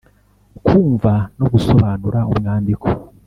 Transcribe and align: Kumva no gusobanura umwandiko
Kumva 0.65 1.11
no 1.37 1.45
gusobanura 1.53 2.19
umwandiko 2.31 2.87